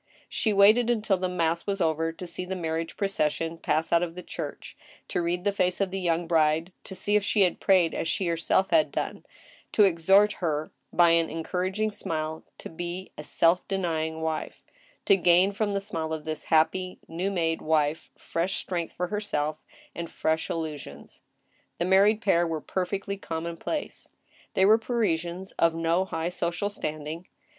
[0.29, 4.23] She waited until mass was over to see the aiarriage procession pass out of the
[4.23, 4.75] church;
[5.09, 8.07] to read the face of the young bride; to see if she had prayed as
[8.07, 9.23] she herself had done;
[9.73, 12.33] to exhort her by an en 174 THE STEEL HAMMER.
[12.33, 14.63] couraging smile to be a self denying wife;
[15.05, 19.57] to gain from the smile of this happy, new made wife fresh strength for herself
[19.93, 21.21] and fresh illu sions.
[21.77, 24.09] The married pair were perfectly commonplace.
[24.55, 27.27] They were Parisians of no high social standing.